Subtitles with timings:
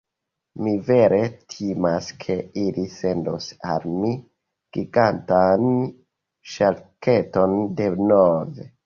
[0.67, 1.17] Mi vere
[1.55, 4.13] timas ke ili sendos al mi
[4.79, 5.69] gigantan
[6.55, 8.67] ŝarketon denove.